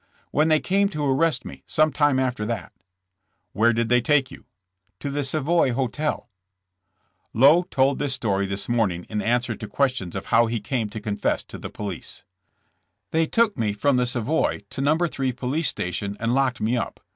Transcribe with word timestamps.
''When 0.33 0.47
they 0.49 0.59
came 0.59 0.89
to 0.89 1.05
arrest 1.05 1.45
me, 1.45 1.61
some 1.67 1.91
time 1.91 2.17
after 2.17 2.43
that/' 2.43 2.71
"Where 3.53 3.71
did 3.71 3.87
they 3.87 4.01
take 4.01 4.31
youT' 4.31 4.45
''To 4.99 5.11
the 5.11 5.21
Savoy 5.23 5.73
hotel/' 5.73 6.27
Lowe 7.35 7.67
told 7.69 7.99
this 7.99 8.15
story 8.15 8.47
this 8.47 8.67
morning 8.67 9.05
in 9.09 9.21
answer 9.21 9.53
to 9.53 9.67
questions 9.67 10.15
of 10.15 10.25
how 10.33 10.47
he 10.47 10.59
came 10.59 10.89
to 10.89 10.99
confess 10.99 11.43
to 11.43 11.59
the 11.59 11.69
police: 11.69 12.23
"They 13.11 13.27
took 13.27 13.59
me 13.59 13.73
from 13.73 13.97
the 13.97 14.07
Savoy 14.07 14.63
to 14.71 14.81
No. 14.81 14.97
3 14.97 15.33
police 15.33 15.67
station 15.67 16.17
and 16.19 16.33
locked 16.33 16.59
me 16.59 16.75
up. 16.75 16.99